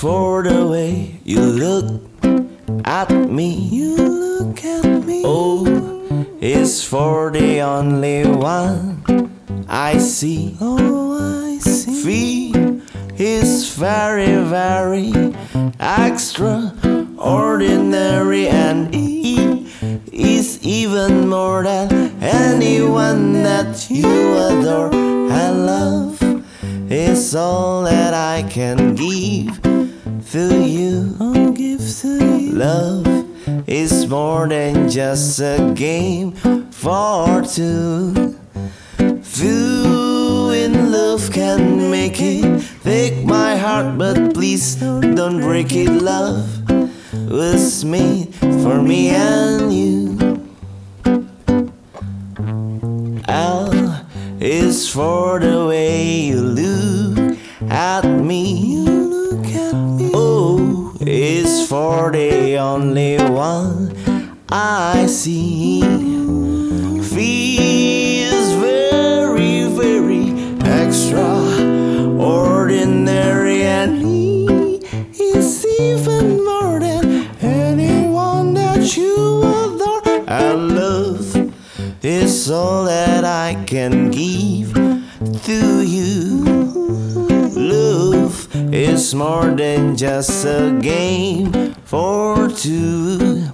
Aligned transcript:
for 0.00 0.42
the 0.44 0.64
way 0.64 1.18
you 1.24 1.40
look 1.40 2.00
at 2.84 3.10
me. 3.10 3.52
You 3.68 3.96
look 3.96 4.64
at 4.64 4.84
me. 5.04 5.22
Oh, 5.24 5.66
o 5.66 6.26
is 6.40 6.84
for 6.84 7.32
the 7.32 7.60
only 7.60 8.24
one 8.26 9.02
I 9.68 9.98
see. 9.98 10.56
Oh, 10.60 11.50
I 11.50 11.58
see. 11.58 12.04
V 12.04 12.52
is 13.18 13.74
very, 13.74 14.36
very 14.44 15.12
extraordinary, 15.80 18.46
and 18.46 18.94
E 18.94 19.66
is 20.12 20.62
even 20.62 21.28
more 21.28 21.64
than 21.64 21.90
anyone 22.22 23.42
that 23.42 23.90
you 23.90 24.38
adore. 24.38 25.09
Is 27.20 27.34
all 27.36 27.82
that 27.82 28.14
I 28.14 28.48
can 28.48 28.94
give 28.94 29.60
to 30.32 30.64
you. 30.64 31.14
I'll 31.20 31.52
give 31.52 31.82
to 32.00 32.38
you. 32.38 32.52
Love 32.52 33.06
is 33.68 34.06
more 34.08 34.48
than 34.48 34.88
just 34.88 35.38
a 35.38 35.70
game 35.76 36.32
for 36.70 37.42
two. 37.42 38.38
Few 39.22 40.50
in 40.62 40.90
love 40.90 41.30
can 41.30 41.90
make 41.90 42.18
it. 42.22 42.64
Take 42.84 43.22
my 43.26 43.54
heart, 43.54 43.98
but 43.98 44.32
please 44.32 44.76
don't 44.76 45.40
break 45.42 45.72
it. 45.72 45.90
Love 45.90 46.48
was 47.28 47.84
made 47.84 48.34
for 48.34 48.80
me 48.80 49.10
and 49.10 49.70
you. 49.70 50.16
L 53.28 54.06
is 54.40 54.88
for 54.88 55.38
the 55.38 55.66
way 55.66 56.02
you 56.30 56.40
look 56.40 56.99
at 57.68 58.04
me. 58.04 58.84
Oh, 58.86 59.06
Look 59.32 59.46
at 59.46 59.74
me. 59.74 60.10
O 60.14 60.94
is 61.00 61.66
for 61.68 62.10
the 62.10 62.56
only 62.58 63.16
one 63.18 63.94
I 64.48 65.06
see. 65.06 65.80
Is 67.22 68.52
very, 68.54 69.64
very 69.66 70.30
extraordinary, 70.82 73.62
and 73.62 74.02
E 74.02 74.80
is 75.18 75.66
even 75.80 76.42
more 76.44 76.78
than 76.80 77.26
anyone 77.42 78.54
that 78.54 78.96
you 78.96 79.42
adore. 79.42 80.24
And 80.28 80.74
love 80.76 81.36
is 82.02 82.50
all 82.50 82.84
that 82.84 83.24
I 83.24 83.62
can 83.66 84.10
give 84.10 84.72
to 85.44 85.82
you. 85.82 86.49
It's 88.92 89.14
more 89.14 89.46
than 89.54 89.96
just 89.96 90.44
a 90.44 90.76
game 90.82 91.74
for 91.84 92.48
two. 92.48 93.44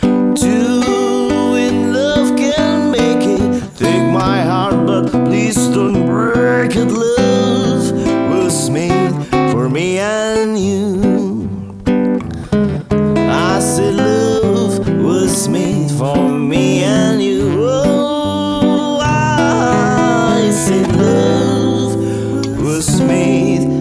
Two 0.00 1.56
in 1.66 1.92
love 1.92 2.36
can 2.36 2.92
make 2.92 3.26
it. 3.26 3.76
Take 3.76 4.04
my 4.12 4.42
heart, 4.42 4.86
but 4.86 5.10
please 5.26 5.56
don't 5.74 6.06
break 6.06 6.76
it. 6.76 6.86
Love 6.86 7.90
was 8.30 8.70
made 8.70 9.12
for 9.50 9.68
me 9.68 9.98
and 9.98 10.56
you. 10.56 11.48
I 13.28 13.58
said, 13.58 13.96
love 13.96 14.88
was 15.02 15.48
made 15.48 15.90
for 15.90 16.30
me 16.30 16.84
and 16.84 17.20
you. 17.20 17.56
Oh, 17.58 19.00
I 19.02 20.48
said, 20.52 20.94
love 20.94 21.96
was 22.62 23.00
made. 23.00 23.75